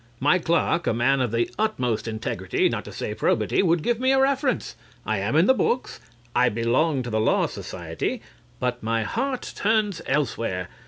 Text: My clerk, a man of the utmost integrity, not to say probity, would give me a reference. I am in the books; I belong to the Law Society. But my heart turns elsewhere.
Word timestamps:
My 0.19 0.39
clerk, 0.39 0.87
a 0.87 0.95
man 0.95 1.21
of 1.21 1.29
the 1.29 1.47
utmost 1.59 2.07
integrity, 2.07 2.67
not 2.69 2.85
to 2.85 2.91
say 2.91 3.13
probity, 3.13 3.61
would 3.61 3.83
give 3.83 3.99
me 3.99 4.11
a 4.11 4.19
reference. 4.19 4.75
I 5.05 5.19
am 5.19 5.35
in 5.35 5.45
the 5.45 5.53
books; 5.53 5.99
I 6.35 6.49
belong 6.49 7.03
to 7.03 7.11
the 7.11 7.21
Law 7.21 7.45
Society. 7.45 8.23
But 8.59 8.81
my 8.81 9.03
heart 9.03 9.53
turns 9.55 10.01
elsewhere. 10.07 10.69